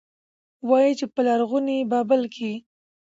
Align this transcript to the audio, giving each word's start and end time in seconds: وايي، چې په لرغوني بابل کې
وايي، 0.69 0.91
چې 0.99 1.05
په 1.13 1.19
لرغوني 1.27 1.77
بابل 1.91 2.21
کې 2.35 2.51